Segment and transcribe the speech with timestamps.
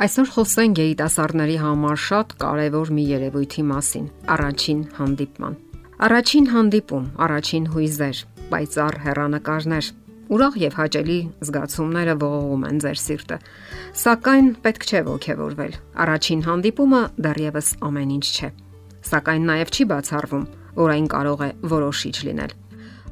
[0.00, 5.58] Այսօր խոսենք երիտասարդների համար շատ կարևոր մի երևույթի մասին՝ առաջին հանդիպման։
[6.06, 8.22] Առաջին հանդիպում, առաջին հույզեր,
[8.54, 9.90] պայծառ հեռանկարներ,
[10.32, 13.38] ուրախ եւ հաճելի զգացումները ողողում են ձեր սիրտը։
[14.00, 18.52] Սակայն պետք չէ ողքեվորվել։ Առաջին հանդիպումը դեռևս ամեն ինչ չէ։
[19.12, 22.58] Սակայն նաեւ չի բացառվում, որ այն կարող է որոշիչ լինել։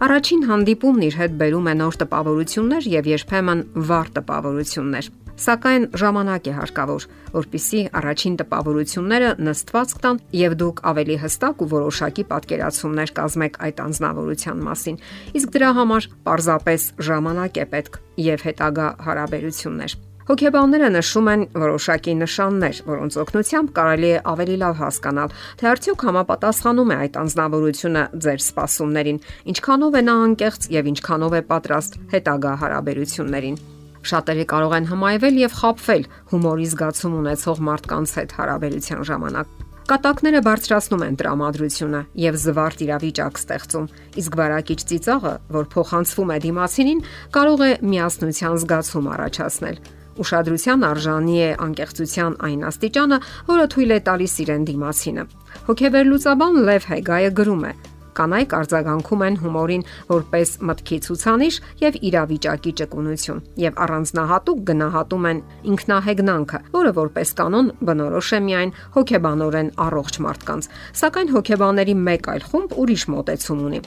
[0.08, 5.08] Առաջին հանդիպումն իր հետ բերում է նոր տպավորություններ եւ երբեմն վառ տպավորություններ
[5.38, 12.24] Սակայն ժամանակ է հարկավոր, որpիսի առաջին տպավորությունները նստված կտան եւ դուք ավելի հստակ ու որոշակի
[12.32, 15.00] պատկերացումներ կազմեք այդ անznավորության մասին։
[15.38, 22.80] Իսկ դրա համար պարզապես ժամանակ է պետք եւ հետագա հարաբերություններ։ Հոգեբանները նշում են որոշակի նշաններ,
[22.84, 29.22] որոնց օգնությամբ կարելի է ավելի լավ հասկանալ, թե արդյոք համապատասխանում է այդ անznավորությունը ձեր սպասումներին,
[29.54, 33.60] ինչքանով է նա անկեղծ եւ ինչքանով է պատրաստ հետագա հարաբերություններին։
[34.06, 39.56] Շատերը կարող են հմայվել եւ խապվել հումորի զգացում ունեցող մարդկանց հետ հարաբերության ժամանակ։
[39.88, 43.86] Կատակները բարձրացնում են տրամադրությունը եւ զվարթ իրավիճակ ստեղծում,
[44.20, 47.00] իսկ վարակիչ ծիծաղը, որ փոխանցվում է դիմացինին,
[47.38, 49.80] կարող է միասնության զգացում առաջացնել։
[50.18, 53.18] Ուշադրության արժանի է անկեղծության այն աստիճանը,
[53.48, 55.24] որը թույլ է տալիս իրեն դիմացինը։
[55.68, 57.72] Հոգեվերլուծաբան Լև Հեգայը գրում է.
[58.18, 65.42] Կանայք արձագանքում են հումորին որպես մտքի ցուցանիշ եւ իրավիճակի ճկունություն եւ առանձնահատուկ գնահատում են
[65.72, 70.70] ինքնահեգնանքը, որը որպես կանոն բնորոշ է միայն հոգեբանորեն առողջ մարդկանց։
[71.02, 73.82] Սակայն հոգեբաների մեկ այլ խումբ ուրիշ մոտեցում ունի։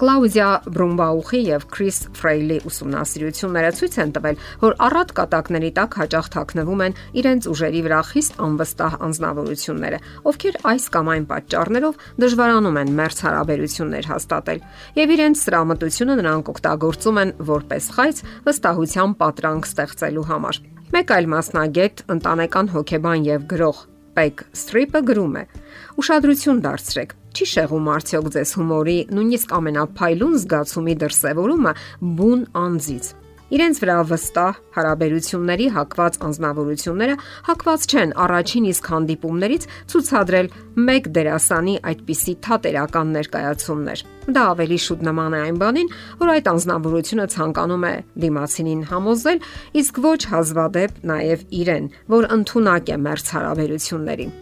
[0.00, 6.82] Կլաուդիա Բրումբաուխի եւ Քրիս Ֆրեյլի ուսումնասիրությունները ցույց են տվել, որ առատ կատակների տակ հաճախ թաքնվում
[6.86, 9.98] են իրենց ուժերի վրա խիստ անվստահ անznավորությունները,
[10.32, 14.64] ովքեր այս կամ այն պատճառներով դժվարանում են մերց հարաբերություններ հաստատել,
[15.04, 20.64] եւ իրենց սրամտությունը նրանք օգտագործում են որպես խայծ վստահության պատրանք ստեղծելու համար։
[20.96, 25.44] Մեկ այլ մասնագետ, ընտանեկան հոգեբան եւ գրող Պեկ Ստրիպը գրում է.
[26.02, 31.74] Ուշադրություն դարձրեք Չի շեղում արդյոք ձեզ հումորի, նույնիսկ ամենափայլուն զգացումի դրսևորումը
[32.18, 33.10] բուն անձից։
[33.50, 37.14] Իրենց վրա վստահ հարաբերությունների հակված անznավորությունները
[37.48, 40.50] հակված չեն առաջին իսկ հանդիպումներից ցուցադրել
[40.90, 47.26] մեկ դերասանի այդպիսի թատերական ներկայացումներ։ Դա ավելի շուտ նման է այն բանին, որ այդ անznավորությունը
[47.34, 47.94] ցանկանում է
[48.26, 49.42] դիմացինին համոզել,
[49.82, 54.32] իսկ ոչ հազվադեպ նաև իրեն, որ ընդունակ է մերց հարաբերություններին։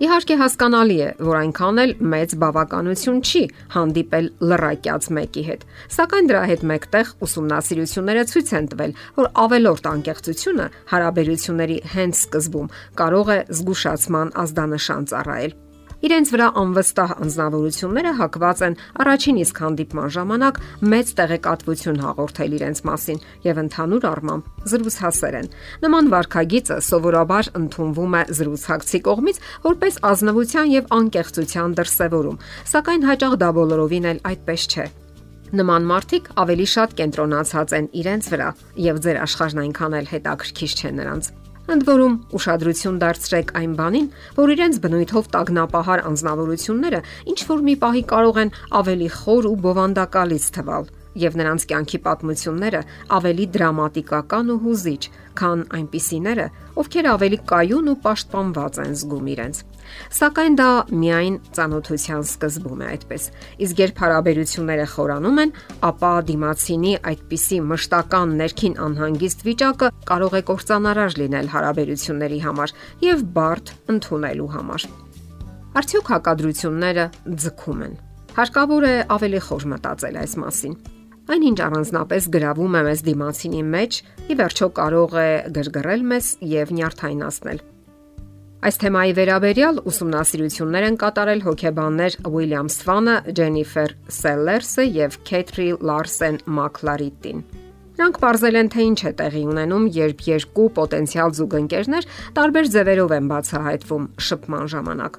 [0.00, 3.42] Իհարկե հասկանալի է, որ այնքան էլ մեծ բավականություն չի
[3.74, 5.66] հանդիպել լրակյաց մեկի հետ։
[5.96, 13.34] Սակայն դրա հետ մեկտեղ ուսումնասիրությունները ցույց են տվել, որ ավելորտ անկեղծությունը հարաբերությունների հենց սկզբում կարող
[13.36, 15.60] է զգուշացման ազդանշան ծառայել։
[16.02, 18.74] Իրենց վրա անվստահ անznավորությունները հակված են.
[19.02, 20.56] առաջին իսկ հանդիպման ժամանակ
[20.92, 25.46] մեծ տեղեկատվություն հաղորդել իրենց մասին եւ ընդհանուր առմամբ զրուցհասեր են։
[25.86, 32.40] Նման վարքագիծը սովորաբար ընդունվում է զրուցակցի կողմից որպես ազնվության եւ անկեղծության դրսեւորում,
[32.72, 34.86] սակայն հաճախ դա բոլորովին էլ այդպես չէ։
[35.52, 38.48] Նման մարդիկ ավելի շատ կենտրոնացած են իրենց վրա
[38.88, 44.08] եւ ձեր աշխարհն այնքան էլ հետաքրքիր չէ նրանց։ Ընդ որում, ուշադրություն դարձրեք այն բանին,
[44.38, 47.00] որ իրենց բնույթով տագնապահար անznավորությունները
[47.32, 48.50] ինչ որ մի պահի կարող են
[48.82, 52.80] ավելի խոր ու բովանդակալից թվալ եւ նրանց կյանքի պատմությունները
[53.16, 55.02] ավելի դրամատիկական ու հուզիչ,
[55.38, 56.46] քան այնպիսիները,
[56.82, 59.60] ովքեր ավելի կայուն ու պաշտպանված են զգում իրենց։
[60.16, 60.68] Սակայն դա
[61.02, 63.26] միայն ծանոթության սկզբում է այդպես։
[63.66, 65.54] Իսկ երբ հարաբերությունները խորանում են,
[65.88, 72.74] ապա դիմացինի այդպիսի մշտական ներքին անհանգիստ վիճակը կարող է կործանարար լինել հարաբերությունների համար
[73.08, 74.88] եւ բարդ ընդունելու համար։
[75.82, 77.04] Արդյոք հակադրությունները
[77.42, 77.94] ձգում են։
[78.32, 80.76] Հարկավոր է ավելի խոր մտածել այս մասին։
[81.30, 87.62] Այնինչ առանձնապես գրավում է մեզ դիմացինի մեջ, ի վերջո կարող է գրգռել մեզ եւ նյարդայնացնել։
[88.62, 97.42] Այս թեմայի վերաբերյալ ուսումնասիրություններ են կատարել հոգեբաններ Ուիլյամ Սվանը, Ջենիֆեր Սելլերսը եւ Քեթրի Լարսեն Մակլարիտին։
[97.92, 102.08] Նրանք ողրել են թե ինչ է տեղի ունենում, երբ երկու պոտենցիալ զուգընկերներ
[102.38, 105.18] տարբեր ձևերով են բացահայտվում շփման ժամանակ։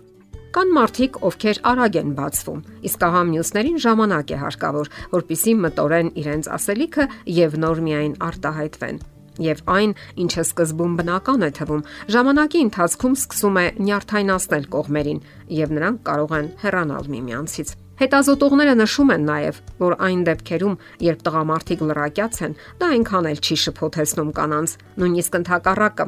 [0.54, 6.50] Կան մարդիկ, ովքեր արագ են բացվում, իսկ ահա մյուսներին ժամանակ է հարկավոր, որpիսի մտորեն իրենց
[6.58, 7.08] ասելիքը
[7.40, 9.00] եւ նոր միայն արտահայտվեն։
[9.42, 11.82] Եվ այն, ինչը սկզբում բնական է թվում,
[12.14, 15.24] ժամանակի ընթացքում սկսում է նյարդայնացնել կողմերին,
[15.58, 17.74] եւ նրանք կարող են հեռանալ միմյանցից։
[18.04, 20.78] Հետազոտողները նշում են նաև, որ այն դեպքերում,
[21.08, 26.08] երբ տղամարդիկ լրակյաց են, դա այնքան էլ չի շփոթեցնում կանանց, նույնիսկ ընդհակառակը,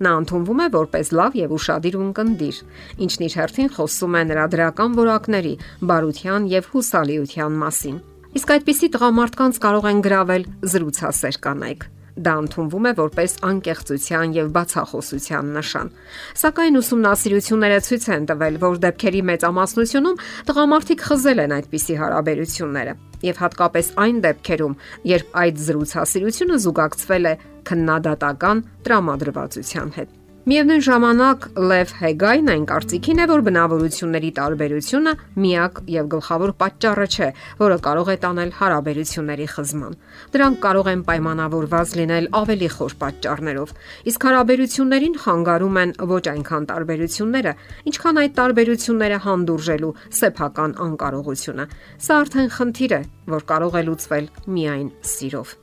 [0.00, 2.60] Նա ընդունվում է որպես լավ եւ ուրشادիր ունկնդիր,
[3.04, 5.54] ինչն իր հերթին խոսում է նրա դրական որակների,
[5.90, 7.98] բարության եւ հուսալիության մասին։
[8.40, 15.52] Իսկ այդպիսի տղամարդկանց կարող են գravel զրուցասեր կանայք։ Դա ընդունվում է որպես անկեղծության եւ բացախոսության
[15.56, 15.92] նշան։
[16.40, 20.20] Սակայն ուսումնասիրությունները ցույց են տվել, որ դեպքերի մեծամասնությունում
[20.50, 24.78] տղամարդիկ խզել են այդպիսի հարաբերությունները եւ հատկապես այն դեպքերում,
[25.10, 27.34] երբ այդ զրուցասիրությունը զուգակցվել է
[27.68, 30.19] քննադատական տրամադրվածության հետ։
[30.50, 35.12] Միևնույն ժամանակ Լև Հեգայն այն կարծիքին է, որ բնավորությունների տարբերությունը
[35.44, 37.28] միակ եւ գլխավոր պատճառը չէ,
[37.60, 39.94] որը կարող է տանել հարաբերությունների խզման։
[40.34, 43.74] Դրանք կարող են պայմանավորված լինել ավելի խոր պատճառներով,
[44.10, 47.56] իսկ հարաբերություններին խանգարում են ոչ այնքան տարբերությունները,
[47.94, 51.72] ինչքան այդ տարբերությունները հանդուրժելու սեփական անկարողությունը։
[52.10, 53.02] Սա արդեն խնդիր է,
[53.38, 55.58] որ կարող է լուծվել միայն սիրով։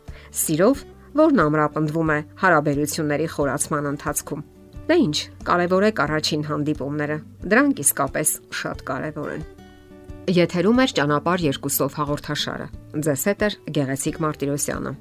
[0.47, 0.85] Սիրով,
[1.17, 4.47] որն ամրապնդվում է հարաբերությունների խորացման ընթացքում։
[4.87, 5.17] Դե ի՞նչ,
[5.47, 7.15] կարևորեք առաջին հանդիպումները։
[7.51, 8.29] Դրանք իսկապես
[8.59, 9.41] շատ կարևոր են։
[10.37, 12.67] Եթերում է ճանապարհ երկուսով հաղորդաշարը։
[13.07, 14.93] Ձեզ հետ է Գեղեցիկ Մարտիրոսյանը։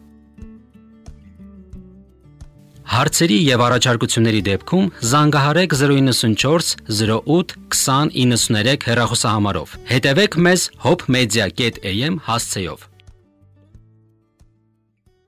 [2.96, 12.86] Հարցերի եւ առաջարկությունների դեպքում զանգահարեք 094 08 2093 հեռախոսահամարով։ Հետևեք մեզ hopmedia.am հասցեով։